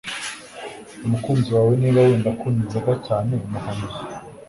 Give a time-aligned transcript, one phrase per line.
[1.05, 3.87] umukunzi wawe niba wenda akunda inzoga cyane muhane